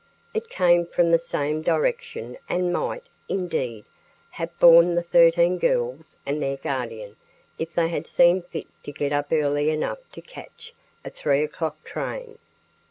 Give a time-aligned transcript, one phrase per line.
[0.33, 3.85] It came from the same direction and might, indeed,
[4.31, 7.17] have borne the thirteen girls and their guardian
[7.59, 10.73] if they had seen fit to get up early enough to catch
[11.05, 12.39] a 3 o'clock train.